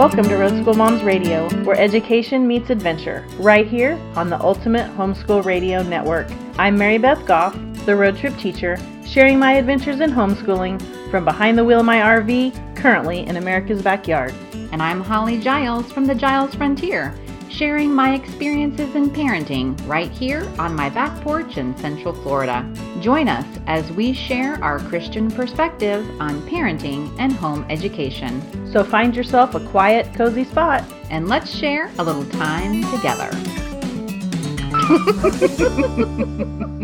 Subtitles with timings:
[0.00, 4.90] Welcome to Road School Moms Radio, where education meets adventure, right here on the Ultimate
[4.96, 6.26] Homeschool Radio Network.
[6.58, 7.54] I'm Mary Beth Goff,
[7.84, 10.80] the road trip teacher, sharing my adventures in homeschooling
[11.10, 14.32] from behind the wheel of my RV, currently in America's backyard.
[14.72, 17.14] And I'm Holly Giles from the Giles Frontier,
[17.50, 22.64] sharing my experiences in parenting right here on my back porch in Central Florida.
[23.00, 28.40] Join us as we share our Christian perspective on parenting and home education.
[28.72, 30.84] So find yourself a quiet, cozy spot.
[31.10, 33.30] And let's share a little time together.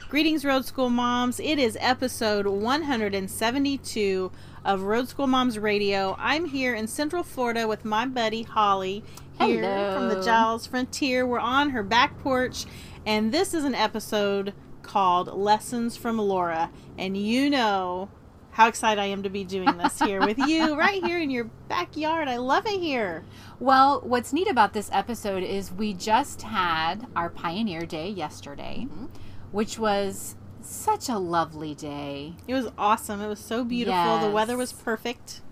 [0.09, 1.41] Greetings, Road School Moms.
[1.41, 4.33] It is episode 172
[4.65, 6.15] of Road School Moms Radio.
[6.19, 9.03] I'm here in Central Florida with my buddy Holly
[9.39, 9.95] here Hello.
[9.95, 11.27] from the Giles Frontier.
[11.27, 12.65] We're on her back porch,
[13.05, 16.71] and this is an episode called Lessons from Laura.
[16.97, 18.09] And you know
[18.53, 21.45] how excited I am to be doing this here with you, right here in your
[21.69, 22.29] backyard.
[22.29, 23.25] I love it here.
[23.61, 29.07] Well, what's neat about this episode is we just had our Pioneer Day yesterday, mm-hmm.
[29.53, 32.35] which was such a lovely day.
[32.49, 33.21] It was awesome.
[33.21, 34.19] It was so beautiful.
[34.21, 35.43] The weather was perfect.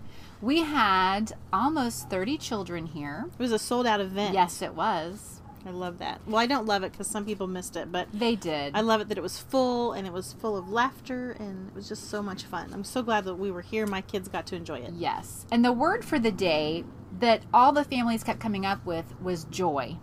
[0.41, 3.25] We had almost 30 children here.
[3.31, 4.33] It was a sold out event.
[4.33, 5.41] Yes, it was.
[5.65, 6.21] I love that.
[6.27, 8.75] Well, I don't love it because some people missed it, but They did.
[8.75, 11.75] I love it that it was full and it was full of laughter and it
[11.75, 12.71] was just so much fun.
[12.71, 13.87] I'm so glad that we were here.
[13.87, 14.93] My kids got to enjoy it.
[14.93, 15.47] Yes.
[15.51, 16.83] And the word for the day
[17.19, 19.97] that all the families kept coming up with was joy.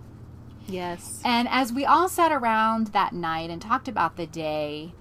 [0.66, 1.20] Yes.
[1.24, 4.94] And as we all sat around that night and talked about the day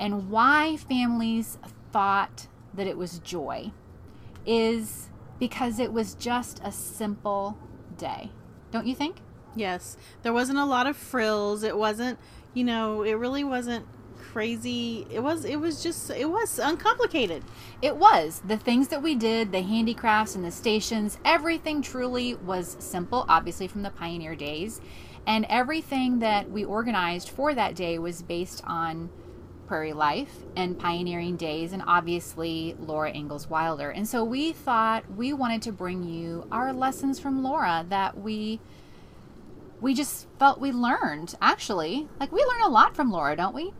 [0.00, 1.58] and why families
[1.92, 3.70] thought that it was joy,
[4.46, 5.08] is
[5.38, 7.58] because it was just a simple
[7.98, 8.30] day.
[8.70, 9.16] Don't you think?
[9.54, 9.96] Yes.
[10.22, 11.62] There wasn't a lot of frills.
[11.62, 12.18] It wasn't,
[12.54, 13.86] you know, it really wasn't
[14.16, 15.06] crazy.
[15.10, 17.42] It was it was just it was uncomplicated.
[17.80, 18.42] It was.
[18.46, 23.66] The things that we did, the handicrafts and the stations, everything truly was simple, obviously
[23.66, 24.80] from the pioneer days.
[25.26, 29.10] And everything that we organized for that day was based on
[29.66, 33.90] prairie life and pioneering days and obviously Laura Ingalls Wilder.
[33.90, 38.60] And so we thought we wanted to bring you our lessons from Laura that we
[39.80, 42.08] we just felt we learned actually.
[42.18, 43.72] Like we learn a lot from Laura, don't we?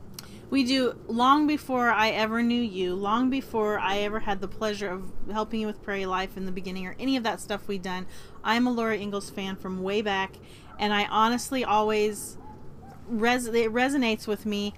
[0.48, 4.88] We do long before I ever knew you, long before I ever had the pleasure
[4.88, 7.78] of helping you with Prairie Life in the beginning or any of that stuff we
[7.78, 8.06] done.
[8.44, 10.36] I'm a Laura Ingalls fan from way back,
[10.78, 12.38] and I honestly always
[13.08, 14.74] res- it resonates with me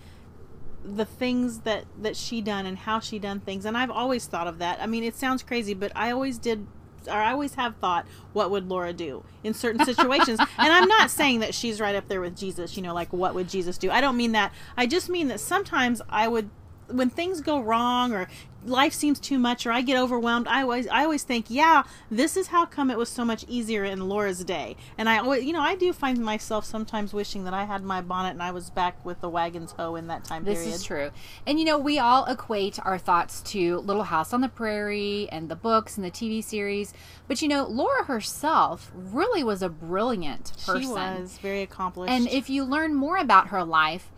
[0.85, 4.47] the things that that she done and how she done things and i've always thought
[4.47, 4.81] of that.
[4.81, 6.67] I mean it sounds crazy but i always did
[7.07, 10.39] or i always have thought what would laura do in certain situations?
[10.59, 13.35] And i'm not saying that she's right up there with jesus you know like what
[13.35, 13.91] would jesus do?
[13.91, 14.53] I don't mean that.
[14.77, 16.51] I just mean that sometimes i would
[16.91, 18.29] when things go wrong or
[18.65, 22.37] life seems too much or I get overwhelmed, I always I always think, yeah, this
[22.37, 24.77] is how come it was so much easier in Laura's day.
[24.97, 28.01] And I always, you know, I do find myself sometimes wishing that I had my
[28.01, 30.75] bonnet and I was back with the wagon's hoe in that time This period.
[30.75, 31.11] is true.
[31.47, 35.49] And you know, we all equate our thoughts to Little House on the Prairie and
[35.49, 36.93] the books and the TV series.
[37.29, 40.83] But you know, Laura herself really was a brilliant person.
[40.83, 42.13] She was very accomplished.
[42.13, 44.11] And if you learn more about her life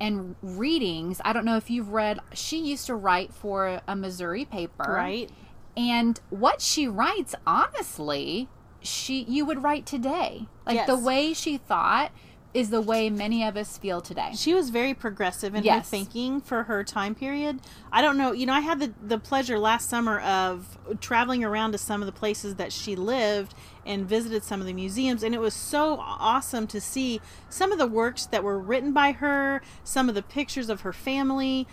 [0.00, 4.44] and readings, I don't know if you've read, she used to write for a Missouri
[4.44, 4.84] paper.
[4.92, 5.30] right,
[5.76, 8.48] And what she writes, honestly,
[8.80, 10.46] she you would write today.
[10.66, 12.12] Like the way she thought
[12.54, 14.30] is the way many of us feel today.
[14.34, 15.88] she was very progressive in her Yes.
[15.90, 17.60] thinking for her time period.
[17.92, 21.72] I don't know, you know, I had the the pleasure last summer of traveling around
[21.72, 23.54] to some of the places that she lived
[23.88, 27.78] and visited some of the museums and it was so awesome to see some of
[27.78, 31.66] the works that were written by her, some of the pictures of her family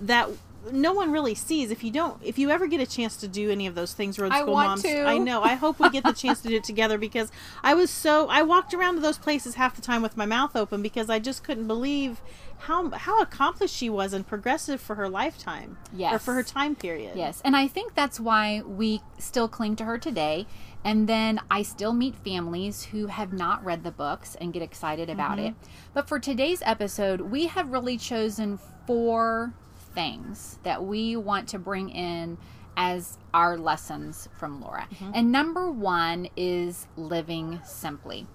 [0.00, 0.28] that
[0.72, 3.50] no one really sees if you don't if you ever get a chance to do
[3.50, 5.04] any of those things road school I want moms to.
[5.04, 7.32] i know i hope we get the chance to do it together because
[7.62, 10.54] i was so i walked around to those places half the time with my mouth
[10.54, 12.20] open because i just couldn't believe
[12.58, 15.78] how how accomplished she was and progressive for her lifetime
[16.14, 19.84] or for her time period Yes, and I think that's why we still cling to
[19.84, 20.46] her today.
[20.84, 25.10] And then I still meet families who have not read the books and get excited
[25.10, 25.48] about mm-hmm.
[25.48, 25.54] it.
[25.92, 29.52] But for today's episode, we have really chosen four
[29.94, 32.38] things that we want to bring in
[32.76, 34.88] as our lessons from Laura.
[34.94, 35.10] Mm-hmm.
[35.14, 38.26] And number one is living simply.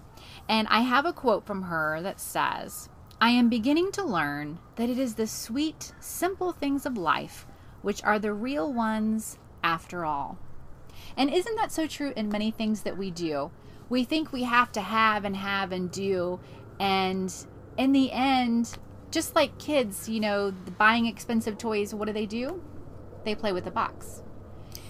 [0.47, 2.89] And I have a quote from her that says,
[3.19, 7.47] I am beginning to learn that it is the sweet, simple things of life
[7.81, 10.37] which are the real ones after all.
[11.17, 13.51] And isn't that so true in many things that we do?
[13.89, 16.39] We think we have to have and have and do,
[16.79, 17.33] and
[17.77, 18.77] in the end,
[19.11, 22.61] just like kids, you know, buying expensive toys, what do they do?
[23.23, 24.23] They play with the box.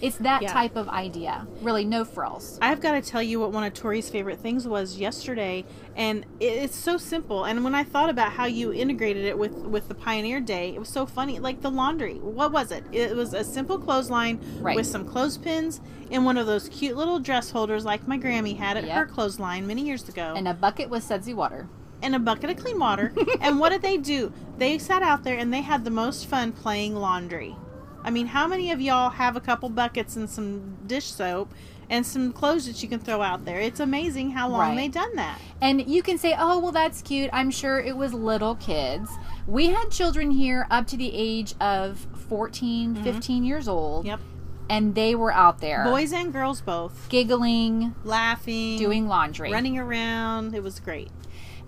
[0.02, 0.52] It's that Yeah.
[0.52, 1.46] type of idea.
[1.62, 2.58] Really, no frills.
[2.60, 5.64] I've got to tell you what one of Tori's favorite things was yesterday,
[5.96, 7.44] and it's so simple.
[7.44, 10.78] And when I thought about how you integrated it with with the Pioneer Day, it
[10.78, 11.38] was so funny.
[11.38, 12.84] Like the laundry, what was it?
[12.92, 14.76] It was a simple clothesline Right.
[14.76, 18.76] with some clothespins in one of those cute little dress holders, like my Grammy had
[18.76, 18.96] at Yep.
[18.96, 21.68] her clothesline many years ago, And a bucket with sudsy water.
[22.02, 23.12] and a bucket of clean water.
[23.40, 24.30] and what did they do?
[24.58, 27.56] They sat out there and they had the most fun playing laundry.
[28.06, 31.52] I mean, how many of y'all have a couple buckets and some dish soap
[31.90, 33.60] and some clothes that you can throw out there?
[33.60, 34.76] It's amazing how long Right.
[34.76, 35.40] they done that.
[35.60, 37.28] And you can say, oh, well, that's cute.
[37.32, 39.10] I'm sure it was little kids.
[39.46, 44.00] We had children here up to the age of 14, 15 years old.
[44.00, 44.08] Mm-hmm.
[44.08, 44.20] Yep.
[44.68, 49.52] And they were out there Boys and girls both giggling, laughing, doing laundry.
[49.52, 50.54] running around.
[50.56, 51.08] It was great.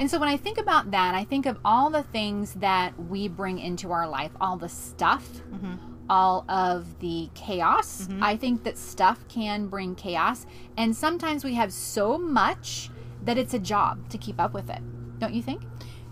[0.01, 3.29] And so when I think about that, I think of all the things that we
[3.29, 5.75] bring into our life, all the stuff, Mm-hmm.
[6.09, 8.03] All of the chaos.
[8.03, 8.23] Mm-hmm.
[8.23, 10.47] I think that stuff can bring chaos.
[10.77, 12.91] And sometimes we have so much
[13.25, 14.81] that it's a job to keep up with it.
[15.19, 15.63] Don't you think?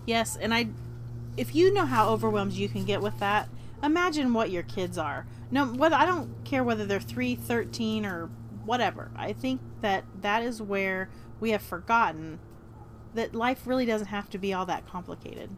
[0.05, 0.69] Yes, and I
[1.37, 3.47] if you know how overwhelmed you can get with that,
[3.83, 5.27] imagine what your kids are.
[5.51, 8.29] No, whether I don't care whether they're 3, 13 or
[8.65, 9.11] whatever.
[9.15, 11.09] I think that that is where
[11.39, 12.39] we have forgotten
[13.13, 15.49] that life really doesn't have to be all that complicated.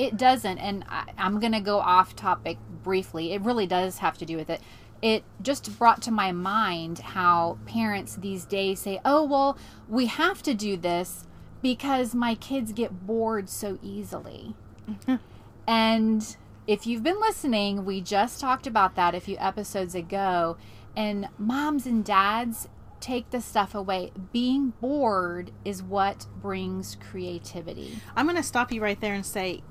[0.00, 3.34] It doesn't, and I, I'm going to go off topic briefly.
[3.34, 4.62] It really does have to do with it.
[5.02, 9.58] It just brought to my mind how parents these days say, oh, well,
[9.90, 11.26] we have to do this
[11.60, 14.54] because my kids get bored so easily.
[14.90, 15.16] Mm-hmm.
[15.68, 16.36] and
[16.66, 20.56] if you've been listening, we just talked about that a few episodes ago.
[20.96, 22.68] And moms and dads
[23.00, 24.12] take the stuff away.
[24.32, 27.98] Being bored is what brings creativity.
[28.14, 29.62] I'm going to stop you right there and say,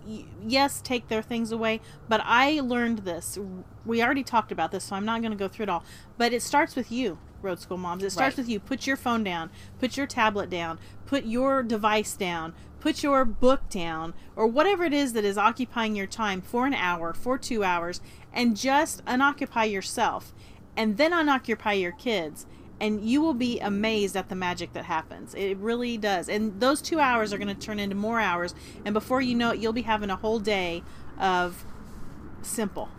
[0.45, 3.37] yes, take their things away, but I learned this.
[3.85, 5.83] We already talked about this, so I'm not going to go through it all.
[6.17, 8.03] But it starts with you, road school moms.
[8.03, 8.43] It starts Right.
[8.43, 8.59] with you.
[8.59, 9.49] Put your phone down,
[9.79, 14.93] put your tablet down, put your device down, put your book down, or whatever it
[14.93, 18.01] is that is occupying your time for an hour, for two hours,
[18.33, 20.33] and just unoccupy yourself.
[20.77, 22.45] And then unoccupy your kids
[22.81, 25.33] and you will be amazed at the magic that happens.
[25.35, 26.29] It really does.
[26.29, 28.55] And those two hours are going to turn into more hours.
[28.85, 30.83] And before you know it, you'll be having a whole day
[31.19, 31.65] of
[32.41, 32.89] simple.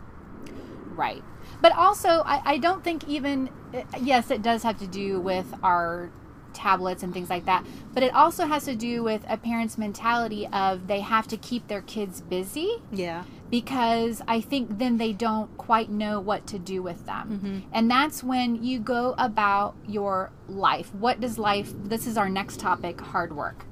[0.93, 1.23] Right.
[1.61, 5.53] But also, I, I don't think even, eh, yes, it does have to do with
[5.63, 6.11] our
[6.53, 10.47] tablets and things like that, but it also has to do with a parent's mentality
[10.47, 13.23] of they have to keep their kids busy Yeah.
[13.49, 17.29] because I think then they don't quite know what to do with them.
[17.29, 17.59] Mm-hmm.
[17.73, 20.93] And that's when you go about your life.
[20.93, 23.65] What does life, this is our next topic, hard work,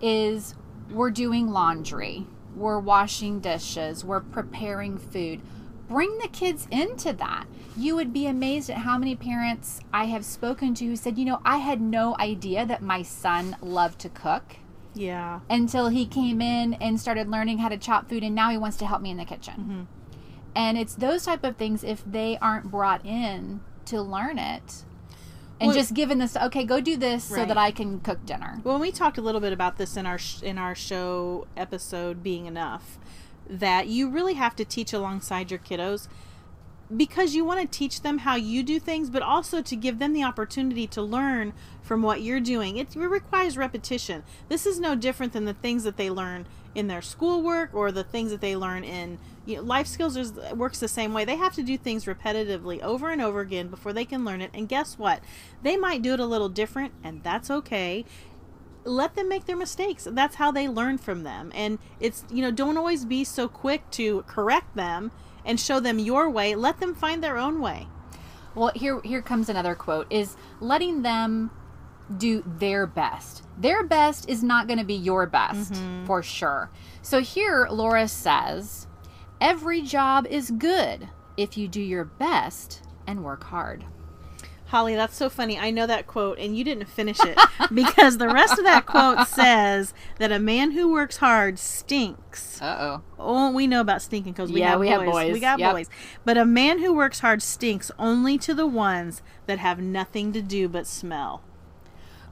[0.00, 0.54] is
[0.90, 5.40] we're doing laundry, we're washing dishes, we're preparing food.
[5.92, 7.44] Bring the kids into that.
[7.76, 11.24] You would be amazed at how many parents I have spoken to who said, you
[11.24, 14.56] know, I had no idea that my son loved to cook
[14.94, 15.40] Yeah.
[15.50, 18.76] until he came in and started learning how to chop food and now he wants
[18.78, 19.82] to help me in the kitchen Mm-hmm.
[20.54, 24.84] and it's those type of things if they aren't brought in to learn it
[25.60, 28.60] and Well- just given this okay go do this so that i can cook dinner
[28.64, 32.22] Well, we talked a little bit about this in our sh- in our show episode
[32.22, 32.98] being enough
[33.48, 36.08] that you really have to teach alongside your kiddos
[36.94, 40.12] because you want to teach them how you do things but also to give them
[40.12, 42.76] the opportunity to learn from what you're doing.
[42.76, 44.22] It requires repetition.
[44.48, 48.04] This is no different than the things that they learn in their schoolwork or the
[48.04, 51.24] things that they learn in you know, life skills is, works the same way.
[51.24, 54.50] They have to do things repetitively over and over again before they can learn it.
[54.54, 55.20] And guess what?
[55.62, 58.04] They might do it a little different and that's okay
[58.84, 60.06] let them make their mistakes.
[60.10, 61.52] That's how they learn from them.
[61.54, 65.12] And it's you know don't always be so quick to correct them
[65.44, 66.54] and show them your way.
[66.54, 67.88] Let them find their own way.
[68.54, 71.50] Well here here comes another quote is letting them
[72.16, 73.42] do their best.
[73.58, 76.04] Their best is not going to be your best mm-hmm.
[76.04, 76.70] for sure.
[77.00, 78.86] So here laura says
[79.40, 83.84] every job is good if you do your best and work hard
[84.72, 87.38] holly that's so funny i know that quote and you didn't finish it
[87.74, 93.02] because the rest of that quote says that a man who works hard stinks uh-oh
[93.24, 94.96] Oh, we know about stinking because we, Yeah, have, we boys.
[94.98, 95.32] have boys.
[95.32, 95.72] We got Yep.
[95.72, 95.90] boys.
[96.24, 100.42] But a man who works hard stinks only to the ones that have nothing to
[100.42, 101.40] do but smell.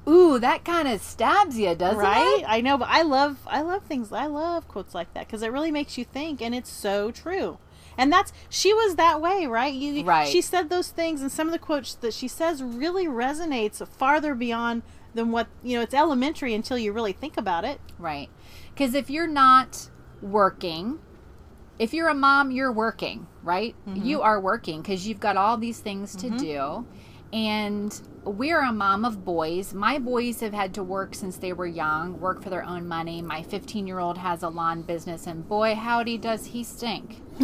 [0.08, 2.40] Ooh, that kind of stabs you, doesn't right?
[2.40, 2.44] it?
[2.48, 4.10] I know, but I love I love things.
[4.12, 7.58] I love quotes like that because it really makes you think, and it's so true.
[8.00, 9.74] And that's she was that way, right?
[9.74, 10.26] You, Right.
[10.26, 14.34] She said those things, and some of the quotes that she says really resonates farther
[14.34, 15.82] beyond than what you know.
[15.82, 17.78] It's elementary until you really think about it.
[17.98, 18.30] Right.
[18.72, 19.90] Because if you're not
[20.22, 20.98] working,
[21.78, 23.76] if you're a mom, you're working, right?
[23.86, 24.02] Mm-hmm.
[24.02, 26.86] You are working because you've got all these things to do.
[27.32, 29.72] And we're a mom of boys.
[29.72, 33.22] My boys have had to work since they were young, work for their own money.
[33.22, 37.22] My 15 year old has a lawn business, and boy, howdy, does he stink.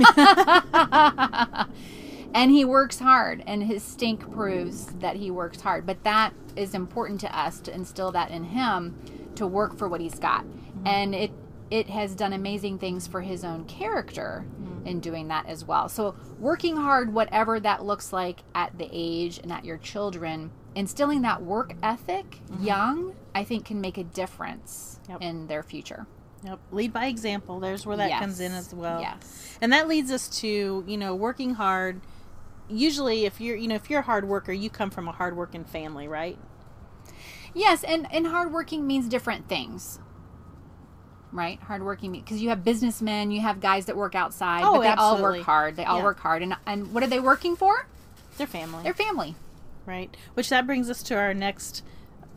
[2.35, 5.87] and he works hard, and his stink proves that he works hard.
[5.87, 8.99] But that is important to us to instill that in him
[9.37, 10.45] to work for what he's got.
[10.45, 10.87] Mm-hmm.
[10.87, 11.31] And it
[11.71, 14.87] it has done amazing things for his own character mm-hmm.
[14.87, 15.89] in doing that as well.
[15.89, 21.23] So, working hard, whatever that looks like at the age and at your children, instilling
[21.23, 22.65] that work ethic mm-hmm.
[22.65, 25.23] young, I think can make a difference Yep.
[25.23, 26.07] in their future.
[26.45, 26.59] Yep.
[26.71, 27.61] Lead by example.
[27.61, 28.21] There's where that Yes.
[28.21, 29.01] comes in as well.
[29.01, 29.59] Yes.
[29.61, 32.01] And that leads us to, you know, working hard.
[32.69, 35.37] Usually if you're, you know, if you're a hard worker, you come from a hard
[35.37, 36.39] working family, right?
[37.55, 39.99] Yes, and and hardworking means different things.
[41.33, 44.89] Right, hardworking because you have businessmen, you have guys that work outside, Oh, but they
[44.91, 45.77] all work hard.
[45.77, 46.05] They all Yeah.
[46.05, 47.87] work hard, and and what are they working for?
[48.39, 48.83] Their family.
[48.85, 49.35] Their family.
[49.87, 50.17] right.
[50.35, 51.83] Which that brings us to our next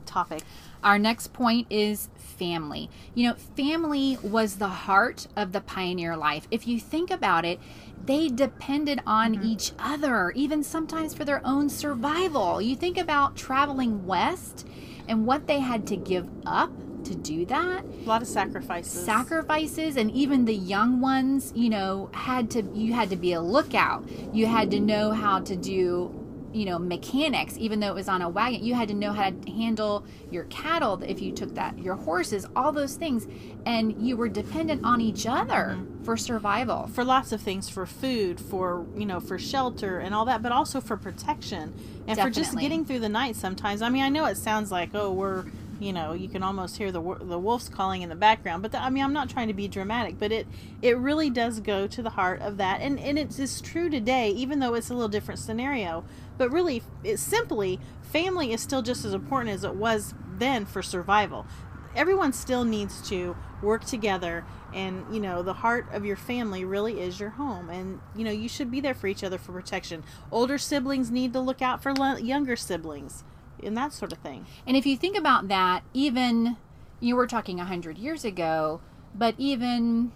[0.06, 0.44] topic.
[0.84, 2.90] Our next point is family.
[3.14, 6.48] You know, family was the heart of the pioneer life.
[6.52, 7.60] If you think about it,
[8.06, 9.46] they depended on mm-hmm.
[9.46, 12.62] each other, even sometimes for their own survival.
[12.62, 14.66] You think about traveling west
[15.08, 16.72] and what they had to give up
[17.10, 17.84] to do that.
[17.84, 19.04] A lot of sacrifices.
[19.04, 23.42] sacrifices and even the young ones you know had to you had to be a
[23.42, 24.08] lookout.
[24.34, 26.16] You had to know how to do
[26.52, 28.64] you know mechanics even though it was on a wagon.
[28.64, 32.46] You had to know how to handle your cattle if you took that your horses
[32.56, 33.28] all those things.
[33.66, 36.04] And you were dependent on each other mm-hmm.
[36.04, 36.88] for survival.
[36.88, 40.52] For lots of things for food for you know for shelter and all that but
[40.52, 41.74] also for protection.
[42.08, 43.82] And for just getting through the night sometimes.
[43.82, 45.46] I mean i know it sounds like oh we're
[45.80, 48.82] you know you can almost hear the the wolves calling in the background but the,
[48.82, 50.48] i mean i'm not trying to be dramatic but it
[50.82, 54.30] it really does go to the heart of that and and it's, it's true today
[54.30, 56.04] even though it's a little different scenario
[56.38, 60.82] but really it's simply family is still just as important as it was then for
[60.82, 61.46] survival.
[61.96, 67.02] Everyone still needs to work together and you know the heart of your family really
[67.02, 70.04] is your home and you know you should be there for each other for protection.
[70.32, 73.24] Older siblings need to look out for younger siblings
[73.64, 76.58] and that sort of thing And if you think about that, even
[77.00, 78.82] you were talking 100 years ago,
[79.16, 80.12] but even,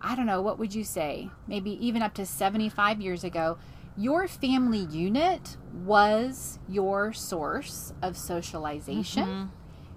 [0.00, 1.30] I don't know, what would you say?
[1.46, 3.58] Maybe even up to 75 years ago,
[3.96, 9.24] your family unit was your source of socialization.
[9.24, 9.46] Mm-hmm.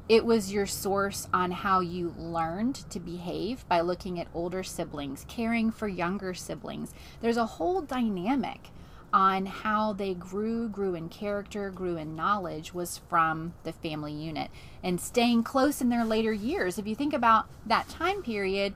[0.07, 5.23] It was your source on how you learned to behave by looking at older siblings,
[5.27, 6.93] caring for younger siblings.
[7.21, 8.69] There's a whole dynamic
[9.13, 14.49] on how they grew, grew in character, grew in knowledge was from the family unit
[14.83, 16.77] and staying close in their later years.
[16.77, 18.73] If you think about that time period,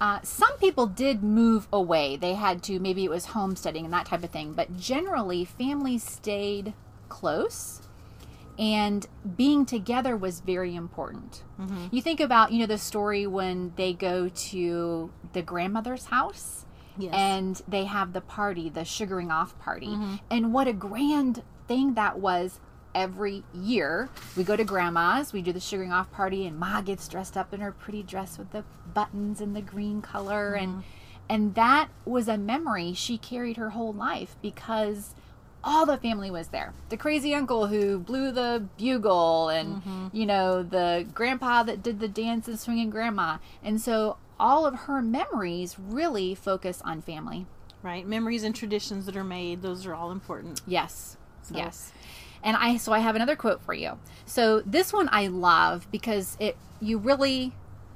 [0.00, 2.16] uh, some people did move away.
[2.16, 6.02] They had to, maybe it was homesteading and that type of thing, but generally, families
[6.02, 6.72] stayed
[7.08, 7.82] close
[8.58, 9.06] and
[9.36, 11.42] being together was very important.
[11.92, 16.59] You think about, you know, the story when they go to the grandmother's house
[16.98, 17.12] Yes.
[17.14, 19.88] and they have the party, the sugaring off party.
[19.88, 20.16] Mm-hmm.
[20.30, 22.60] And what a grand thing that was
[22.94, 24.08] every year.
[24.36, 27.54] We go to grandma's, we do the sugaring off party and Ma gets dressed up
[27.54, 30.64] in her pretty dress with the buttons and the green color mm-hmm.
[30.64, 30.84] and
[31.30, 35.14] and that was a memory she carried her whole life because
[35.62, 36.72] all the family was there.
[36.88, 40.08] The crazy uncle who blew the bugle, and mm-hmm.
[40.12, 44.74] you know the grandpa that did the dance and swinging grandma, and so all of
[44.86, 47.46] her memories really focus on family.
[47.82, 51.92] right memories and traditions that are made those are all important Yes, So- yes.
[52.42, 53.98] And I so I have another quote for you.
[54.24, 57.52] So this one I love because it you really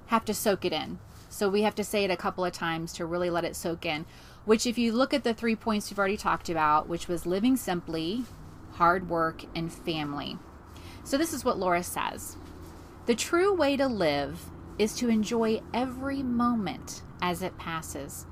[0.08, 0.98] have to soak it in.
[1.30, 3.86] So we have to say it a couple of times to really let it soak
[3.86, 4.04] in.
[4.44, 7.56] Which if you look at the three points we've already talked about, which was living
[7.56, 8.24] simply,
[8.74, 10.36] hard work, and family.
[11.04, 12.36] So this is what Laura says.
[13.06, 18.26] The true way to live is to enjoy every moment as it passes.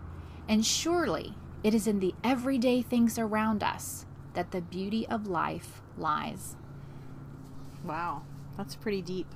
[0.49, 5.81] And surely it is in the everyday things around us that the beauty of life
[5.97, 6.57] lies.
[7.85, 8.23] wow
[8.57, 9.27] that's pretty deep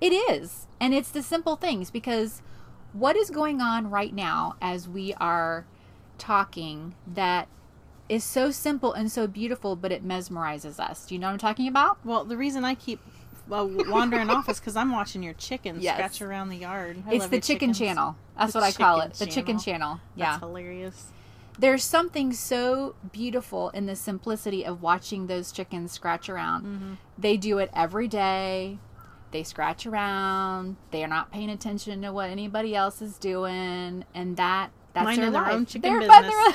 [0.00, 0.66] It is.
[0.80, 2.40] And it's the simple things because
[2.92, 5.66] what is going on right now as we are
[6.18, 7.48] talking that
[8.08, 11.04] is so simple and so beautiful, but it mesmerizes us?
[11.06, 11.98] Do you know what I'm talking about?
[12.04, 13.00] well the reason i keep
[13.50, 15.94] uh, wandering office because i'm watching your chickens Yes.
[15.96, 17.78] scratch around the yard I it's the chicken chickens.
[17.78, 18.16] channel.
[18.38, 19.14] That's The what I call it.
[19.14, 20.00] The chicken channel.
[20.14, 20.32] Yeah.
[20.32, 21.12] that's hilarious
[21.58, 26.64] There's something so beautiful in the simplicity of watching those chickens scratch around.
[26.64, 26.92] Mm-hmm.
[27.16, 28.78] They do it every day.
[29.30, 30.76] They scratch around.
[30.90, 35.30] They are not paying attention to what anybody else is doing, and that That's their
[35.30, 35.52] their life.
[35.54, 36.54] own chicken They're business.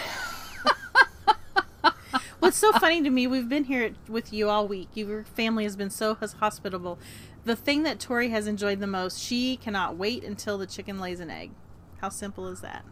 [2.41, 4.89] Minding their own- What's so funny to me, we've been here with you all week.
[4.93, 6.99] Your family has been so hospitable.
[7.43, 11.19] The thing that Tori has enjoyed the most, she cannot wait until the chicken lays
[11.19, 11.51] an egg.
[11.99, 12.83] How simple is that?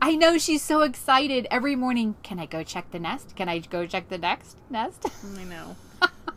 [0.00, 2.16] I know she's so excited every morning.
[2.22, 3.36] Can I go check the nest?
[3.36, 5.04] Can I go check the next nest?
[5.38, 5.76] I know.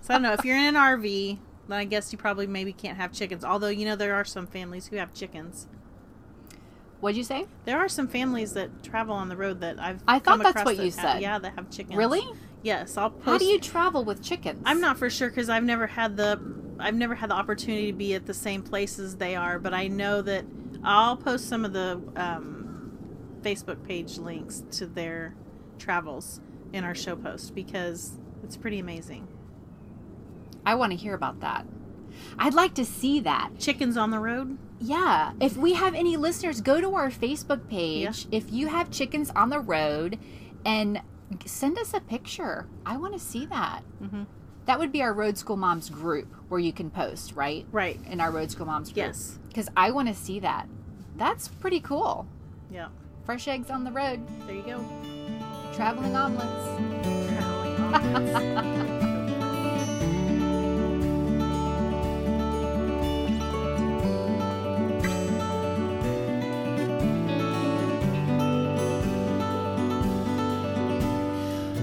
[0.02, 0.34] so I don't know.
[0.34, 3.44] If you're in an RV, then I guess you probably maybe can't have chickens.
[3.46, 5.68] Although, you know, there are some families who have chickens.
[7.02, 7.46] What'd you say?
[7.66, 10.02] There are some families that travel on the road that I've.
[10.08, 11.22] I thought come that's what that you have- said.
[11.22, 11.98] yeah, that have chickens.
[11.98, 12.22] Really?
[12.64, 13.26] Yes, I'll post.
[13.26, 14.62] How do you travel with chickens?
[14.66, 16.40] I'm not for sure because I've never had the
[16.80, 19.88] I've never had the opportunity to be at the same places they are, but I
[19.88, 20.46] know that
[20.84, 22.92] I'll post some of the um,
[23.42, 25.36] Facebook page links to their
[25.80, 26.40] travels
[26.74, 29.28] in our show post because it's pretty amazing.
[30.66, 31.66] I want to hear about that.
[32.38, 33.52] I'd like to see that.
[33.60, 34.58] Chickens on the road.
[34.82, 35.34] Yeah.
[35.40, 38.26] If we have any listeners, go to our Facebook page.
[38.30, 38.38] Yeah.
[38.40, 40.18] If you have chickens on the road
[40.66, 41.02] and
[41.46, 42.68] send us a picture.
[42.86, 43.84] I want to see that.
[44.04, 44.26] Mhm.
[44.66, 47.66] That would be our Road School Moms group where you can post, right?
[47.72, 48.00] Right.
[48.10, 48.98] In our Road School Moms group.
[48.98, 49.40] Yes.
[49.48, 50.68] Because I want to see that.
[51.16, 52.28] That's pretty cool.
[52.72, 52.88] Yeah.
[53.26, 54.84] Fresh eggs on the road, There you go.
[55.74, 56.68] traveling omelets.
[57.30, 58.98] Traveling omelets.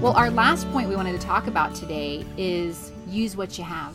[0.01, 3.93] Well, our last point we wanted to talk about today is use what you have.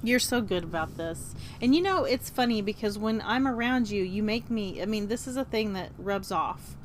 [0.00, 1.34] You're so good about this.
[1.60, 5.08] And you know, it's funny because when I'm around you, you make me I mean,
[5.08, 6.76] this is a thing that rubs off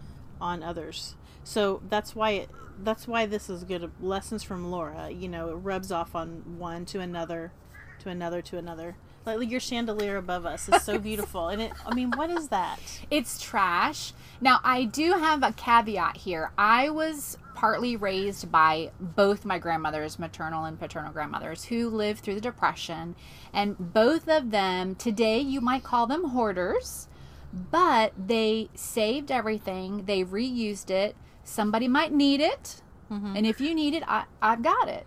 [0.41, 1.13] on others.
[1.43, 2.49] So that's why it
[2.83, 6.87] that's why this is good lessons from Laura, you know, it rubs off on one
[6.87, 7.51] to another
[7.99, 8.95] to another to another.
[9.27, 11.49] Like your chandelier above us is so beautiful.
[11.49, 12.79] And it I mean, what is that?
[13.11, 14.13] It's trash.
[14.41, 16.51] Now, I do have a caveat here.
[16.57, 22.36] I was partly raised by both my grandmothers, maternal and paternal grandmothers, who lived through
[22.36, 23.15] the Depression.
[23.52, 27.10] And both of them, today you might call them hoarders,
[27.52, 31.17] but they saved everything, they reused it.
[31.43, 32.82] Somebody might need it.
[33.12, 33.36] Mm-hmm.
[33.36, 35.06] And if you need it, I, I've got it.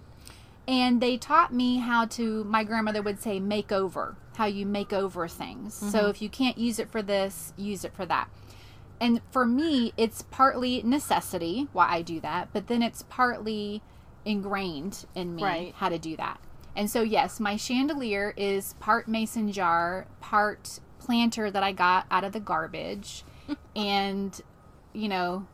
[0.69, 4.93] And they taught me how to, my grandmother would say, make over, how you make
[4.93, 5.73] over things.
[5.73, 6.11] So mm-hmm.
[6.11, 8.29] if you can't use it for this, use it for that.
[9.03, 13.83] And for me, it's partly necessity why I do that, but then it's partly
[14.25, 15.75] ingrained in me Right.
[15.77, 16.39] how to do that.
[16.77, 22.23] And so, yes, my chandelier is part mason jar, part planter that I got out
[22.23, 23.25] of the garbage.
[23.77, 24.41] and,
[24.93, 25.49] you know,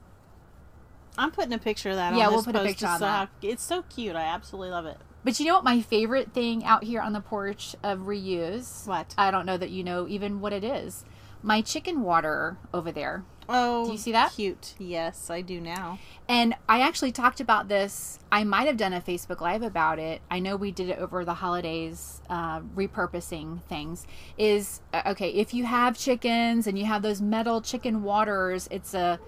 [1.17, 3.31] I'm putting a picture of that Yeah, on we'll this put a picture on that.
[3.41, 4.15] It's so cute.
[4.15, 4.99] I absolutely love it.
[5.25, 8.87] But you know what my favorite thing out here on the porch of reuse?
[8.87, 9.15] What?
[9.17, 11.05] I don't know that you know even what it is.
[11.43, 13.25] My chicken water over there.
[13.49, 14.33] Oh, Do you see that?
[14.33, 14.75] Cute.
[14.79, 15.99] Yes, I do now.
[16.29, 18.19] And I actually talked about this.
[18.31, 20.21] I might have done a Facebook Live about it.
[20.31, 24.07] I know we did it over the holidays, uh, repurposing things.
[24.37, 28.93] Is uh, okay, if you have chickens and you have those metal chicken waters, it's
[28.93, 29.19] a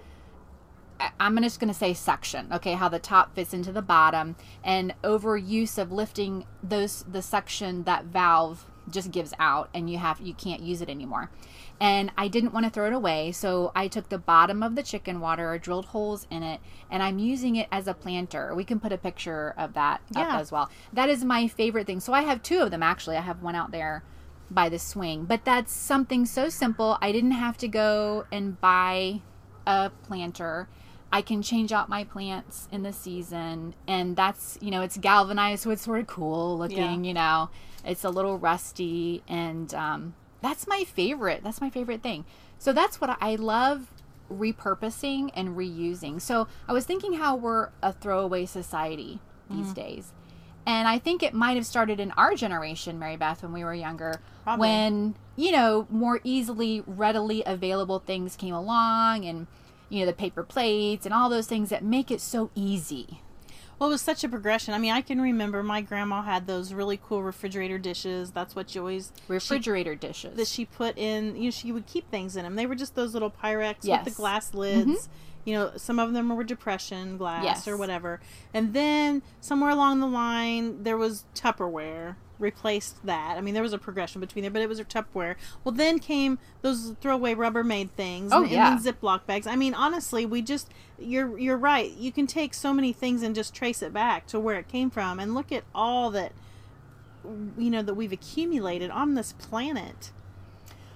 [1.19, 4.93] I'm just going to say suction, okay, how the top fits into the bottom and
[5.03, 10.33] overuse of lifting those the suction that valve just gives out and you have you
[10.33, 11.29] can't use it anymore.
[11.81, 14.83] And I didn't want to throw it away, so I took the bottom of the
[14.83, 16.59] chicken water, drilled holes in it,
[16.91, 18.53] and I'm using it as a planter.
[18.53, 20.39] We can put a picture of that up Yeah.
[20.39, 20.69] as well.
[20.93, 21.99] That is my favorite thing.
[21.99, 23.17] So I have two of them actually.
[23.17, 24.03] I have one out there
[24.51, 26.99] by the swing, but that's something so simple.
[27.01, 29.21] I didn't have to go and buy
[29.65, 30.67] a planter.
[31.11, 35.63] I can change out my plants in the season, and that's you know it's galvanized,
[35.63, 37.03] so it's sort of cool looking.
[37.05, 37.07] Yeah.
[37.07, 37.49] You know,
[37.83, 41.43] it's a little rusty, and um, that's my favorite.
[41.43, 42.25] That's my favorite thing.
[42.59, 43.91] So that's what I love
[44.31, 46.21] repurposing and reusing.
[46.21, 49.73] So I was thinking how we're a throwaway society these Mm-hmm.
[49.73, 50.13] days.
[50.65, 53.73] And I think it might have started in our generation, Mary Beth, when we were
[53.73, 54.67] younger, Probably.
[54.69, 59.47] when, you know, more easily, readily available things came along and,
[59.89, 63.21] you know, the paper plates and all those things that make it so easy.
[63.81, 64.75] Well, it was such a progression.
[64.75, 68.29] I mean, I can remember my grandma had those really cool refrigerator dishes.
[68.29, 70.37] That's what you always Refrigerator dishes.
[70.37, 71.35] that she put in.
[71.35, 72.55] You know, she would keep things in them.
[72.57, 73.85] They were just those little Pyrex Yes.
[73.85, 74.05] Mm-hmm.
[74.05, 75.09] with the glass lids.
[75.45, 77.67] You know, some of them were depression glass Yes.
[77.67, 78.21] or whatever.
[78.53, 83.35] And then somewhere along the line, there was Tupperware replaced that.
[83.37, 85.35] I mean, there was a progression between there, but it was a Tupperware.
[85.63, 88.73] Well, then came those throwaway Rubbermaid things Oh, and, yeah.
[88.73, 89.47] and then Ziploc bags.
[89.47, 91.91] I mean, honestly, we just you're you're right.
[91.91, 94.89] You can take so many things and just trace it back to where it came
[94.89, 96.33] from, and look at all that
[97.57, 100.11] you know that we've accumulated on this planet.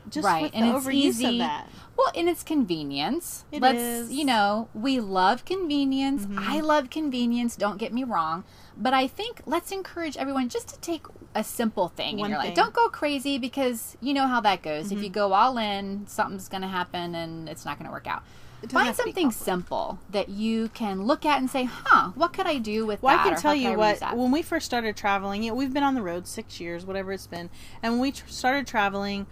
[0.09, 1.25] just Right, with and the it's overuse easy.
[1.27, 1.69] of that.
[1.97, 3.45] Well, and it's convenience.
[3.51, 4.11] It Let's, is.
[4.11, 6.25] you know, we love convenience.
[6.25, 6.39] Mm-hmm.
[6.39, 8.43] I love convenience, don't get me wrong.
[8.77, 12.41] But I think let's encourage everyone just to take a simple thing One in your
[12.41, 12.51] thing.
[12.51, 12.61] Mm-hmm.
[12.61, 14.91] Don't go crazy because you know how that goes.
[14.91, 18.07] If you go all in, something's going to happen and it's not going to work
[18.07, 18.23] out.
[18.69, 22.33] Find have to be something simple that you can look at and say, "Huh, what
[22.33, 24.01] could I do with Well, that?" I can tell you what.
[24.15, 27.11] When we first started traveling, you know, we've been on the road six years, whatever
[27.11, 27.49] it's been,
[27.83, 29.27] and when we tr- started traveling,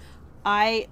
[0.46, 0.88] I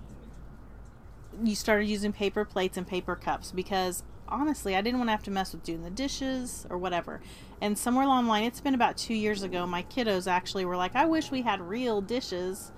[1.44, 5.24] you started using paper plates and paper cups because honestly, I didn't want to have
[5.24, 7.22] to mess with doing the dishes or whatever.
[7.62, 10.78] And somewhere along the line, it's been about two years ago, my kiddos actually were
[10.78, 12.72] like, "I wish we had real dishes."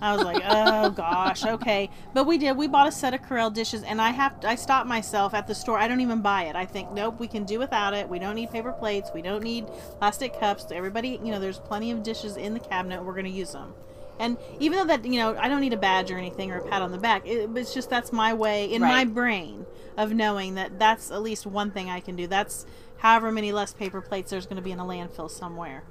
[0.00, 2.56] I was like, "Oh gosh, okay." But we did.
[2.56, 5.54] We bought a set of Corelle dishes, and I have I stopped myself at the
[5.54, 5.78] store.
[5.78, 6.56] I don't even buy it.
[6.56, 8.08] I think, nope, we can do without it.
[8.08, 9.10] We don't need paper plates.
[9.14, 9.66] We don't need
[9.98, 10.66] plastic cups.
[10.70, 13.04] Everybody, you know, there's plenty of dishes in the cabinet.
[13.04, 13.74] We're going to use them.
[14.18, 16.68] And even though that, you know, I don't need a badge or anything or a
[16.68, 17.26] pat on the back.
[17.26, 21.46] It, it's just that's my way in my brain of knowing that that's at least
[21.46, 22.26] one thing I can do.
[22.26, 22.66] That's
[22.98, 25.84] however many less paper plates there's going to be in a landfill somewhere.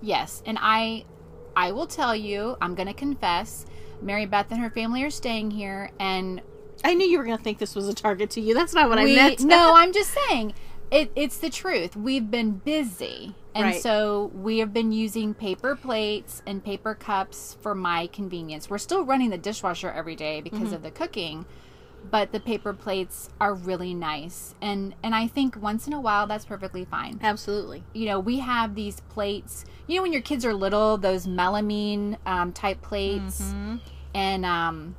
[0.00, 1.04] Yes, and I
[1.54, 3.66] I will tell you, I'm going to confess,
[4.00, 6.40] Mary Beth and her family are staying here and
[6.82, 8.54] I knew you were going to think this was a target to you.
[8.54, 9.40] That's not what I meant.
[9.40, 10.54] no, I'm just saying
[10.90, 11.96] it, it's the truth.
[11.96, 13.34] We've been busy.
[13.54, 13.82] And Right.
[13.82, 18.70] so we have been using paper plates and paper cups for my convenience.
[18.70, 20.74] We're still running the dishwasher every day because Mm-hmm.
[20.74, 21.46] of the cooking,
[22.10, 24.54] but the paper plates are really nice.
[24.62, 27.18] And and I think once in a while that's perfectly fine.
[27.22, 27.82] Absolutely.
[27.92, 29.64] you know, we have these plates.
[29.88, 33.76] You know, when your kids are little, those melamine um, type plates, Mm-hmm.
[34.14, 34.94] and um,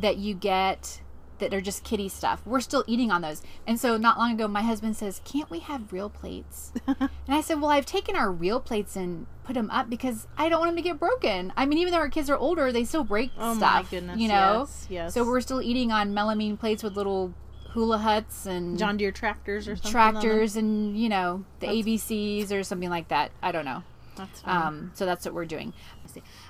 [0.00, 1.00] that you get
[1.40, 2.40] that are just kitty stuff.
[2.46, 3.42] We're still eating on those.
[3.66, 7.40] And so, not long ago, my husband says, "Can't we have real plates?" and I
[7.40, 10.70] said, "Well, I've taken our real plates and put them up because I don't want
[10.70, 11.52] them to get broken.
[11.56, 13.84] I mean, even though our kids are older, they still break Oh stuff.
[13.84, 14.18] my goodness.
[14.18, 14.60] you know.
[14.60, 14.86] Yes.
[14.88, 15.14] yes.
[15.14, 17.34] So we're still eating on melamine plates with little
[17.70, 19.92] hula huts and John Deere tractors or something.
[19.92, 23.30] tractors and you know the That's- ABCs or something like that.
[23.42, 23.82] I don't know.
[24.16, 24.42] That's.
[24.44, 25.72] Um, so that's what we're doing.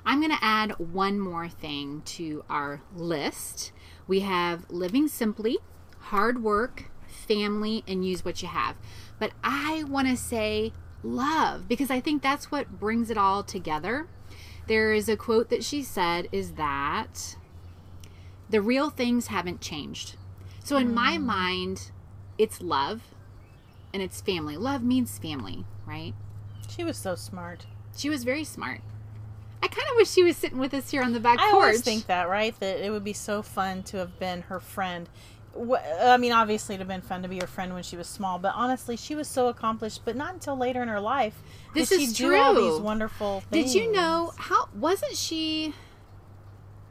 [0.06, 3.72] I'm going to add one more thing to our list.
[4.10, 5.58] We have living simply,
[6.00, 8.74] hard work, family, and use what you have.
[9.20, 10.72] But I want to say
[11.04, 14.08] love because I think that's what brings it all together.
[14.66, 17.36] There is a quote that she said is that
[18.48, 20.16] the real things haven't changed.
[20.64, 21.22] So in my mm.
[21.22, 21.92] mind,
[22.36, 23.14] it's love
[23.94, 24.56] and it's family.
[24.56, 26.14] Love means family, right?
[26.68, 27.66] she was so smart.
[27.96, 28.80] She was very smart.
[29.62, 31.50] I kind of wish she was sitting with us here on the back porch.
[31.50, 32.58] I always think that, right?
[32.60, 35.08] That it would be so fun to have been her friend.
[36.00, 38.38] I mean, obviously, it'd have been fun to be her friend when she was small,
[38.38, 40.02] but honestly, she was so accomplished.
[40.04, 41.42] But not until later in her life
[41.74, 42.70] This did she is do all true.
[42.70, 43.72] these wonderful things.
[43.72, 45.74] Did you know how wasn't she?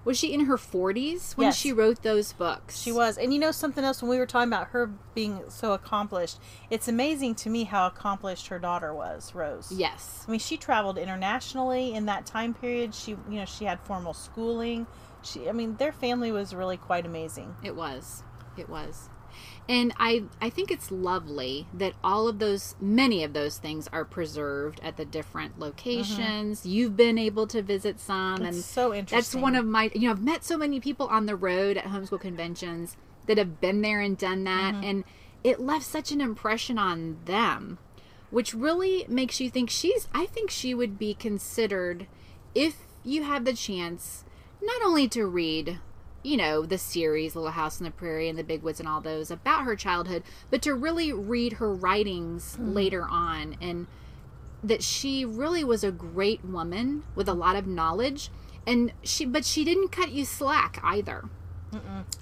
[0.05, 1.57] Was she in her forties when Yes.
[1.57, 2.79] she wrote those books?
[2.79, 3.17] She was.
[3.17, 6.87] And you know something else when we were talking about her being so accomplished, it's
[6.87, 9.71] amazing to me how accomplished her daughter was, Rose.
[9.71, 10.23] Yes.
[10.27, 12.95] I mean, she traveled internationally in that time period.
[12.95, 14.87] She, you know, she had formal schooling.
[15.21, 17.55] She I mean, their family was really quite amazing.
[17.61, 18.23] It was.
[18.57, 19.09] It was.
[19.67, 24.03] And I I think it's lovely that all of those many of those things are
[24.03, 26.61] preserved at the different locations.
[26.61, 26.69] Mm-hmm.
[26.69, 29.17] You've been able to visit some It's and so interesting.
[29.17, 31.85] that's one of my you know, I've met so many people on the road at
[31.85, 32.97] homeschool conventions
[33.27, 34.83] that have been there and done that mm-hmm.
[34.83, 35.03] and
[35.43, 37.77] it left such an impression on them
[38.31, 42.07] which really makes you think she's I think she would be considered
[42.55, 44.23] if you have the chance
[44.61, 45.79] not only to read
[46.23, 49.01] you know the series Little House on the Prairie and The Big Woods and all
[49.01, 52.73] those about her childhood but to really read her writings hmm.
[52.73, 53.87] later on and
[54.63, 58.29] that she really was a great woman with a lot of knowledge
[58.67, 61.25] and she but she didn't cut you slack either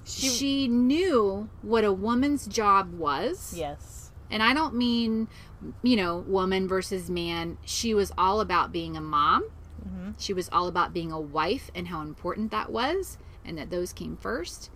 [0.04, 4.10] She- she knew what a woman's job was yes.
[4.30, 5.28] and I don't mean,
[5.82, 7.58] you know, woman versus man.
[7.64, 9.48] She was all about being a mom.
[9.86, 10.10] Mm-hmm.
[10.18, 13.16] She was all about being a wife and how important that was,
[13.48, 14.70] and that those came first.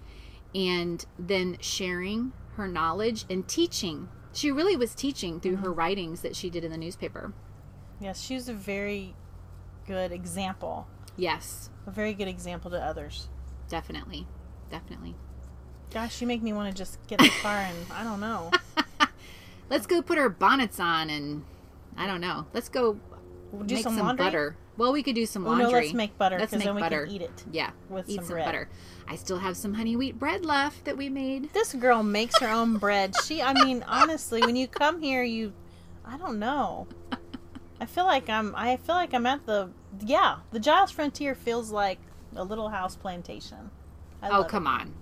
[0.54, 4.08] And then sharing her knowledge and teaching.
[4.32, 5.78] She really was teaching through her mm-hmm.
[5.78, 7.32] writings that she did in the newspaper.
[8.00, 9.14] Yes, she was a very
[9.86, 10.86] good example.
[11.16, 13.28] Yes, A very good example to others.
[13.68, 14.26] definitely.
[14.70, 15.14] Definitely.
[15.92, 18.50] Gosh, you make me want to just get in the car and I don't know.
[19.70, 21.44] Let's go put our bonnets on and
[21.96, 22.46] I don't know.
[22.54, 22.98] Let's go
[23.52, 24.56] We'll do make some, some, butter.
[24.76, 25.66] Well, we could do some Oh laundry.
[25.66, 27.06] no, let's make butter Let's because make then we butter.
[27.06, 27.44] can eat it.
[27.52, 28.46] Yeah, with eat some some, bread.
[28.46, 28.68] butter.
[29.06, 31.52] I still have some honey wheat bread left that we made.
[31.52, 33.14] This girl makes her own bread.
[33.24, 35.52] She, I mean, honestly, when you come here, you,
[36.06, 36.86] I don't know.
[37.80, 38.54] I feel like I'm.
[38.56, 39.70] I feel like I'm at the.
[40.00, 41.98] Yeah, the Giles Frontier feels like
[42.34, 43.70] A little house plantation.
[44.22, 44.70] I oh, come it.
[44.70, 44.94] on.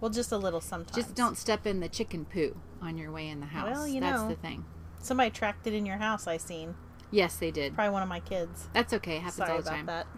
[0.00, 0.96] Well, just a little sometimes.
[0.96, 3.70] Just don't step in the chicken poo on your way in the house.
[3.70, 4.28] Well, you That's know.
[4.28, 4.64] the thing.
[5.00, 6.26] Somebody tracked it in your house.
[6.26, 6.74] I seen.
[7.10, 7.74] Yes, they did.
[7.74, 8.68] Probably one of my kids.
[8.72, 9.16] That's okay.
[9.16, 9.86] It happens Sorry all the about time.
[9.86, 10.06] that.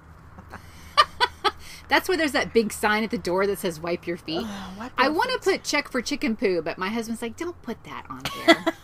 [1.89, 4.79] That's where there's that big sign at the door that says "Wipe your feet." Ugh,
[4.79, 7.83] wipe I want to put check for chicken poo, but my husband's like, "Don't put
[7.85, 8.65] that on there."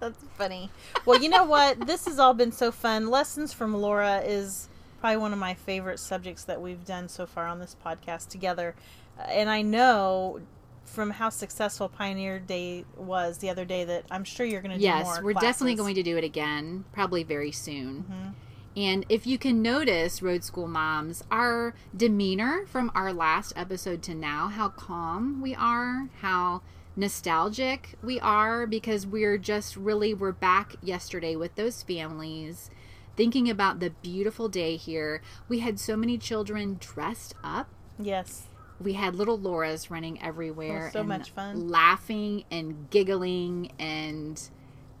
[0.00, 0.70] That's funny.
[1.04, 1.86] Well, you know what?
[1.86, 3.10] this has all been so fun.
[3.10, 4.68] Lessons from Laura is
[5.00, 8.76] probably one of my favorite subjects that we've done so far on this podcast together.
[9.18, 10.40] Uh, And I know
[10.88, 14.78] from how successful Pioneer Day was the other day that I'm sure you're going to
[14.78, 15.22] do yes, more.
[15.22, 18.04] we're definitely going to do it again, probably very soon.
[18.10, 18.34] Mhm.
[18.76, 24.14] And if you can notice, Road School Moms, our demeanor from our last episode to
[24.14, 26.62] now, how calm we are, how
[26.94, 32.70] nostalgic we are, because we're just really, we're back yesterday with those families,
[33.16, 35.22] thinking about the beautiful day here.
[35.48, 37.68] We had so many children dressed up.
[37.98, 38.46] Yes.
[38.80, 40.90] We had little Laura's running everywhere.
[40.92, 41.68] So and much fun.
[41.68, 44.40] Laughing and giggling and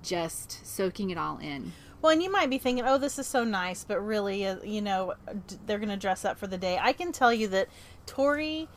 [0.02, 1.72] just soaking it all in.
[2.00, 4.80] Well, and you might be thinking, "Oh, this is so nice," but really, uh, you
[4.80, 5.14] know,
[5.48, 6.78] d- they're going to dress up for the day.
[6.80, 7.68] I can tell you that
[8.06, 8.68] Tori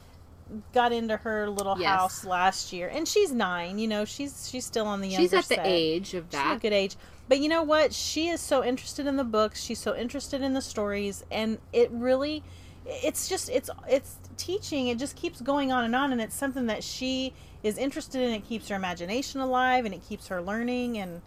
[0.73, 1.87] got into her little Yes.
[1.87, 3.77] house last year, and she's nine.
[3.79, 5.65] You know, she's she's still on the younger She's at the set.
[5.67, 6.43] age of that.
[6.47, 6.95] She's a good age.
[7.29, 7.93] But you know what?
[7.93, 9.63] She is so interested in the books.
[9.63, 12.43] She's so interested in the stories, and it really,
[12.85, 14.87] it's just it's it's teaching.
[14.87, 18.31] It just keeps going on and on, and it's something that she is interested in.
[18.31, 20.97] It keeps her imagination alive, and it keeps her learning.
[20.97, 21.21] And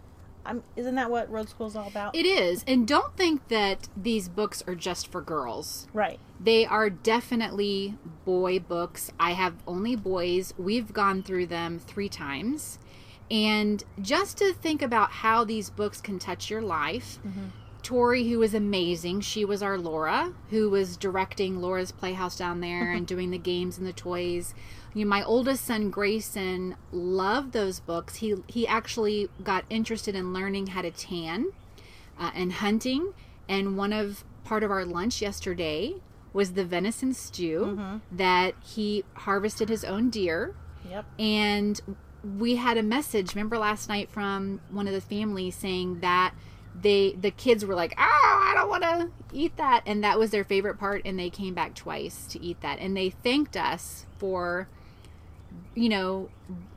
[0.45, 2.15] I'm, isn't that what road school is all about?
[2.15, 2.63] It is.
[2.67, 5.87] And don't think that these books are just for girls.
[5.93, 6.19] right.
[6.37, 9.09] They are definitely boy books.
[9.17, 10.53] I have only boys.
[10.57, 12.77] We've gone through them three times.
[13.31, 17.45] And just to think about how these books can touch your life, mm-hmm.
[17.85, 22.91] Tori, who was amazing, she was our Laura, who was directing Laura's Playhouse down there
[22.91, 24.53] and doing the games and the toys.
[24.93, 28.15] You know, my oldest son Grayson loved those books.
[28.17, 31.47] He he actually got interested in learning how to tan
[32.19, 33.13] uh, and hunting.
[33.47, 35.95] And one of part of our lunch yesterday
[36.33, 40.53] was the venison stew that he harvested his own deer
[40.89, 41.05] Yep.
[41.19, 41.81] and
[42.39, 46.33] we had a message remember last night from one of the families saying that
[46.81, 48.01] they the kids were like oh
[48.43, 49.83] i don't want to eat that.
[49.85, 52.79] And that was their favorite part and they came back twice to eat that.
[52.79, 54.67] And they thanked us for
[55.73, 56.29] you know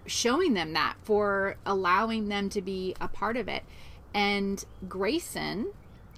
[0.07, 3.63] showing them that for allowing them to be a part of it.
[4.13, 5.73] And grayson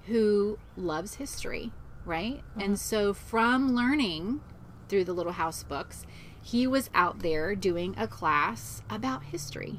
[0.06, 1.72] who loves history
[2.06, 2.40] right?
[2.56, 2.64] Uh-huh.
[2.64, 4.40] And so from learning
[4.88, 6.06] through the little house books
[6.42, 9.78] he was out there doing a class about history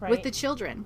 [0.00, 0.10] Right.
[0.10, 0.84] with the children.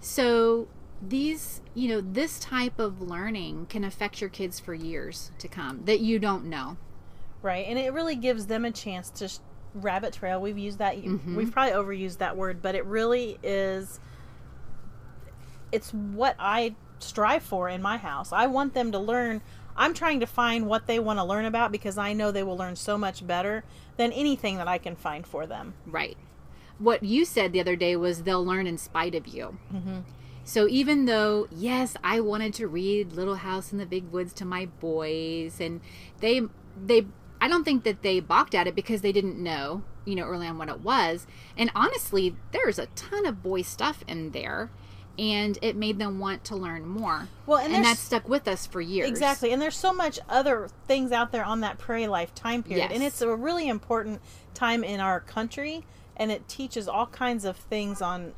[0.00, 0.68] So
[1.00, 5.84] these, you know, this type of learning can affect your kids for years to come
[5.84, 6.76] that you don't know.
[7.40, 9.38] Right, and it really gives them a chance to sh-
[9.74, 10.40] rabbit trail.
[10.40, 10.96] We've used that.
[10.96, 11.36] Mm-hmm.
[11.36, 14.00] We've probably overused that word, but it really is.
[15.70, 18.32] It's what I strive for in my house.
[18.32, 19.40] I want them to learn.
[19.76, 22.56] I'm trying to find what they want to learn about because I know they will
[22.56, 23.62] learn so much better
[23.96, 25.74] than anything that I can find for them.
[25.86, 26.16] Right.
[26.78, 29.58] What you said the other day was they'll learn in spite of you.
[29.72, 29.98] Mm-hmm.
[30.48, 34.46] So even though, yes, I wanted to read Little House in the Big Woods to
[34.46, 35.82] my boys, and
[36.20, 36.40] they,
[36.82, 37.04] they,
[37.38, 40.46] I don't think that they balked at it because they didn't know, you know, early
[40.46, 41.26] on what it was.
[41.54, 44.70] And honestly, there's a ton of boy stuff in there,
[45.18, 47.28] and it made them want to learn more.
[47.44, 49.10] Well, and and, that stuck with us for years.
[49.10, 49.52] Exactly.
[49.52, 52.90] And there's so much other things out there on that prairie life time period.
[52.90, 54.22] And it's a really important
[54.54, 55.84] time in our country
[56.18, 58.34] and it teaches all kinds of things on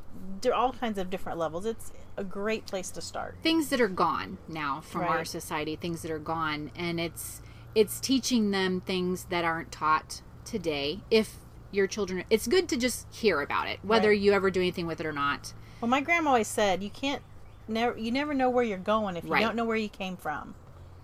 [0.53, 1.65] all kinds of different levels.
[1.65, 3.35] It's a great place to start.
[3.41, 7.41] things that are gone now from our society things that are gone and it's
[7.73, 11.37] it's teaching them things that aren't taught today if
[11.71, 14.19] your children it's good to just hear about it whether Right.
[14.19, 17.21] you ever do anything with it or not Well, my grandma always said, you can't
[17.67, 19.41] never you never know where you're going if you Right.
[19.41, 20.55] don't know where you came from.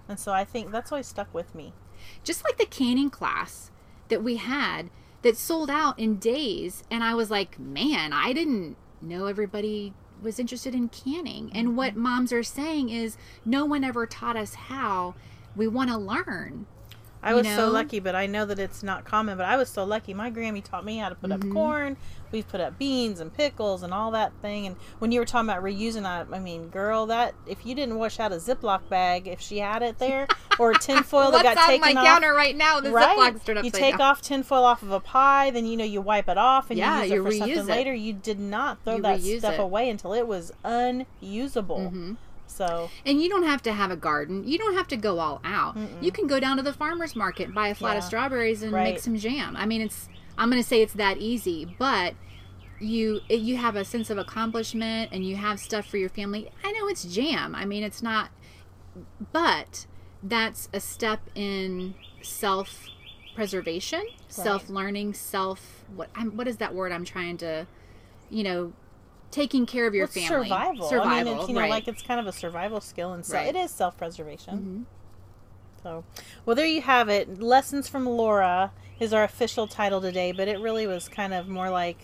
[0.09, 1.73] And so I think that's always stuck with me.
[2.23, 3.71] just like the canning class
[4.09, 4.89] that we had
[5.21, 10.39] that sold out in days and i was like man i didn't know everybody was
[10.39, 11.51] interested in canning.
[11.53, 12.01] And what Mm-hmm.
[12.01, 15.15] moms are saying is no one ever taught us how.
[15.55, 16.65] We want to learn
[17.27, 19.37] I was so lucky, but I know that it's not common.
[19.37, 20.13] But I was so lucky.
[20.13, 21.49] My Grammy taught me how to put Mm-hmm.
[21.51, 21.97] up corn.
[22.31, 24.65] We've put up beans and pickles and all that thing.
[24.67, 27.95] And when you were talking about reusing, I, I mean, girl, that if you didn't
[27.97, 30.27] wash out a Ziploc bag, if she had it there,
[30.59, 33.17] or tinfoil that got taken off, counter right now the right?
[33.33, 34.01] Ziploc stood You take down.
[34.01, 37.03] off tinfoil off of a pie, then you know you wipe it off and Yeah,
[37.03, 37.65] you use it for something it.
[37.65, 37.93] later.
[37.93, 39.59] You did not throw You that stuff it.
[39.61, 41.79] away until it was unusable.
[41.79, 42.13] Mm-hmm.
[42.57, 44.47] So And you don't have to have a garden.
[44.47, 45.77] You don't have to go all out.
[46.01, 48.99] You can go down to the farmer's market, buy a flat of strawberries, and make
[48.99, 49.55] some jam.
[49.55, 50.09] I mean, it's.
[50.39, 52.13] I'm going to say it's that easy, but
[52.79, 56.49] you you have a sense of accomplishment and you have stuff for your family.
[56.63, 57.55] I know it's jam.
[57.55, 58.29] I mean, it's not,
[59.31, 59.87] but
[60.21, 62.87] that's a step in self
[63.35, 67.67] preservation, self learning, self what I'm, what is that word I'm trying to,
[68.29, 68.73] you know,
[69.31, 70.47] taking care of your It's family.
[70.49, 70.89] survival.
[70.89, 71.69] Survival, I mean, it's, you know, right.
[71.69, 73.47] like it's kind of a survival skill, and so Right.
[73.47, 73.57] Mm-hmm.
[73.57, 74.85] it is self-preservation.
[75.83, 76.03] So,
[76.45, 77.39] well, there you have it.
[77.41, 81.69] Lessons from Laura is our official title today, but it really was kind of more
[81.69, 81.97] like,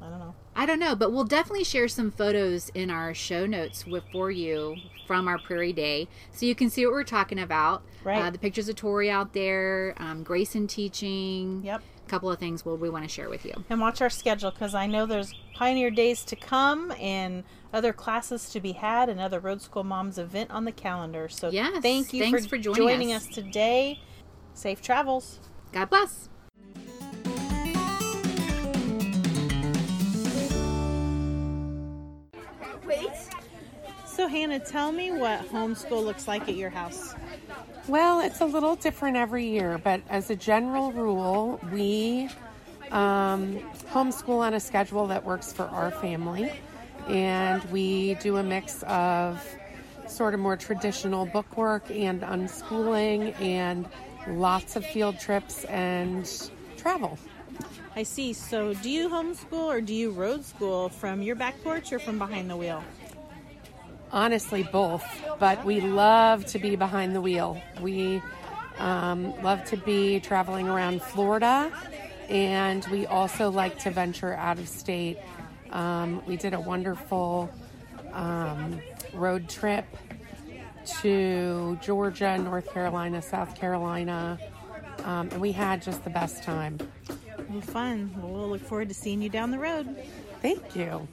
[0.00, 0.34] I don't know.
[0.56, 4.30] I don't know, but we'll definitely share some photos in our show notes with, for
[4.30, 4.76] you
[5.06, 7.82] from our Prairie Day, so you can see what we're talking about.
[8.04, 8.22] Right.
[8.22, 11.62] Uh, the pictures of Tori out there, um, Grayson teaching.
[11.64, 11.82] Yep.
[12.06, 13.52] A couple of things we'll, we want to share with you.
[13.70, 18.50] And watch our schedule because I know there's Pioneer Days to come and other classes
[18.50, 21.28] to be had and other Roadschool Moms event on the calendar.
[21.28, 23.26] So Yes, thank you thanks for, for joining us.
[23.28, 23.34] us.
[23.34, 24.00] today.
[24.52, 25.40] Safe travels.
[25.72, 26.28] God bless.
[32.86, 33.08] Wait.
[34.06, 37.14] So Hannah, tell me what homeschool looks like at your house.
[37.86, 42.30] Well, it's a little different every year, but as a general rule, we
[42.90, 43.58] um,
[43.90, 46.50] homeschool on a schedule that works for our family.
[47.08, 49.46] And we do a mix of
[50.06, 53.86] sort of more traditional bookwork and unschooling and
[54.28, 56.26] lots of field trips and
[56.78, 57.18] travel.
[57.94, 58.32] I see.
[58.32, 62.18] So do you homeschool or do you road school from your back porch or from
[62.18, 62.82] behind the wheel?
[64.14, 65.04] Honestly, both,
[65.40, 67.60] but we love to be behind the wheel.
[67.80, 68.22] We
[68.78, 71.72] um, love to be traveling around Florida,
[72.28, 75.18] and we also like to venture out of state.
[75.70, 77.50] Um, we did a wonderful
[78.12, 78.80] um,
[79.14, 79.84] road trip
[81.00, 84.38] to Georgia, North Carolina, South Carolina,
[85.02, 86.78] um, and we had just the best time.
[87.48, 88.14] Well, fun.
[88.16, 89.96] Well, we'll look forward to seeing you down the road.
[90.40, 91.08] Thank you.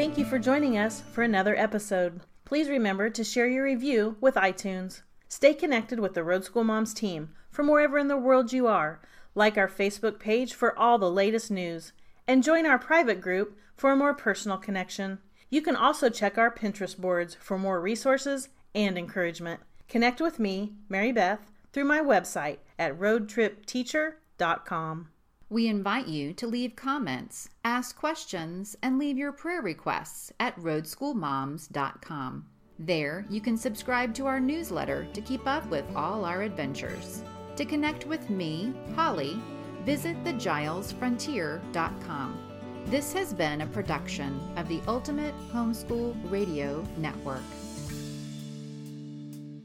[0.00, 2.22] Thank you for joining us for another episode.
[2.46, 5.02] Please remember to share your review with iTunes.
[5.28, 9.02] Stay connected with the Roadschool Moms team from wherever in the world you are.
[9.34, 11.92] Like our Facebook page for all the latest news,
[12.26, 15.18] and join our private group for a more personal connection.
[15.50, 19.60] You can also check our Pinterest boards for more resources and encouragement.
[19.86, 25.08] Connect with me, Mary Beth, through my website at roadtripteacher.com.
[25.50, 32.46] We invite you to leave comments, ask questions, and leave your prayer requests at roadschoolmoms.com.
[32.78, 37.24] There, you can subscribe to our newsletter to keep up with all our adventures.
[37.56, 39.42] To connect with me, Holly,
[39.84, 42.38] visit thegilesfrontier.com.
[42.86, 47.42] This has been a production of the Ultimate Homeschool Radio Network.